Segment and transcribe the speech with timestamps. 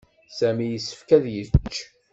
[0.37, 1.75] Sami yessefk ad yečč.